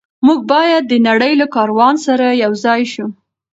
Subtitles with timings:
[0.25, 3.07] موږ باید د نړۍ له کاروان سره یوځای شو.